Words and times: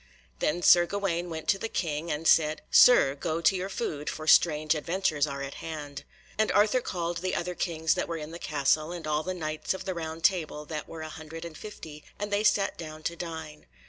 Then 0.39 0.63
Sir 0.63 0.87
Gawaine 0.87 1.29
went 1.29 1.47
to 1.49 1.59
the 1.59 1.69
King 1.69 2.11
and 2.11 2.27
said, 2.27 2.63
"Sir, 2.71 3.13
go 3.13 3.39
to 3.39 3.55
your 3.55 3.69
food, 3.69 4.09
for 4.09 4.25
strange 4.25 4.73
adventures 4.73 5.27
are 5.27 5.43
at 5.43 5.53
hand." 5.61 6.05
And 6.39 6.51
Arthur 6.53 6.81
called 6.81 7.17
the 7.19 7.35
other 7.35 7.53
Kings 7.53 7.93
that 7.93 8.07
were 8.07 8.17
in 8.17 8.31
the 8.31 8.39
castle, 8.39 8.91
and 8.91 9.05
all 9.05 9.21
the 9.21 9.35
Knights 9.35 9.75
of 9.75 9.85
the 9.85 9.93
Round 9.93 10.23
Table 10.23 10.65
that 10.65 10.89
were 10.89 11.01
a 11.03 11.09
hundred 11.09 11.45
and 11.45 11.55
fifty, 11.55 12.03
and 12.17 12.33
they 12.33 12.43
sat 12.43 12.79
down 12.79 13.03
to 13.03 13.15
dine. 13.15 13.67